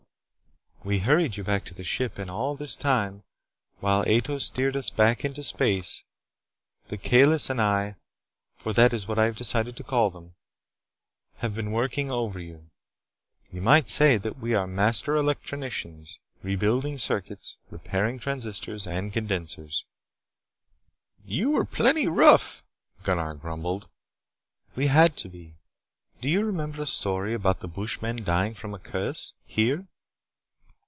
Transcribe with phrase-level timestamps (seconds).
[0.83, 2.17] "We hurried you back to the ship.
[2.17, 3.21] And all this time,
[3.81, 6.03] while Ato steered us back into space,
[6.89, 7.97] the Kalis and I
[8.57, 10.33] for that is what I have decided to call them
[11.35, 12.71] have been working over you.
[13.53, 19.85] You might say that we are master electronicians, rebuilding circuits, repairing transistors and condensers"
[21.37, 22.63] "You were plenty rough,"
[23.03, 23.87] Gunnar grumbled.
[24.75, 25.53] "We had to be.
[26.21, 29.35] Do you remember a story about the bush men dying from a curse?
[29.45, 29.85] Here."